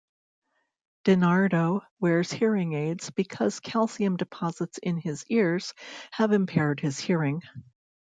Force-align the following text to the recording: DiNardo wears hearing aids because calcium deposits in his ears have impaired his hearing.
DiNardo 1.05 1.85
wears 1.99 2.31
hearing 2.33 2.73
aids 2.73 3.11
because 3.11 3.59
calcium 3.59 4.17
deposits 4.17 4.79
in 4.79 4.97
his 4.97 5.23
ears 5.27 5.75
have 6.11 6.31
impaired 6.31 6.79
his 6.79 6.97
hearing. 6.97 7.43